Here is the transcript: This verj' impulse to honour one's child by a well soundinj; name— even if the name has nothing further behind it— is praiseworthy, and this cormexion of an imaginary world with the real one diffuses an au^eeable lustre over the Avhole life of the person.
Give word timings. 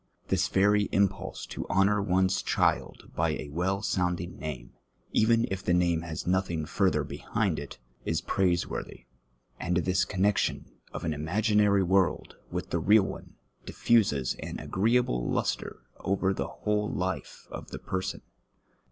This 0.29 0.49
verj' 0.49 0.89
impulse 0.91 1.45
to 1.45 1.67
honour 1.69 2.01
one's 2.01 2.41
child 2.41 3.11
by 3.13 3.33
a 3.37 3.49
well 3.49 3.83
soundinj; 3.83 4.39
name— 4.39 4.73
even 5.13 5.45
if 5.51 5.63
the 5.63 5.75
name 5.75 6.01
has 6.01 6.25
nothing 6.25 6.65
further 6.65 7.03
behind 7.03 7.59
it— 7.59 7.77
is 8.03 8.19
praiseworthy, 8.19 9.05
and 9.59 9.77
this 9.77 10.03
cormexion 10.03 10.65
of 10.91 11.03
an 11.05 11.13
imaginary 11.13 11.83
world 11.83 12.35
with 12.49 12.71
the 12.71 12.79
real 12.79 13.03
one 13.05 13.35
diffuses 13.63 14.33
an 14.39 14.57
au^eeable 14.57 15.29
lustre 15.29 15.83
over 15.99 16.33
the 16.33 16.47
Avhole 16.47 16.91
life 16.95 17.47
of 17.51 17.69
the 17.69 17.77
person. 17.77 18.23